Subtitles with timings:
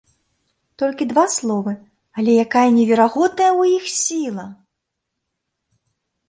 [0.81, 1.73] Толькі два словы,
[2.21, 4.47] але якая неверагодная ў іх сіла!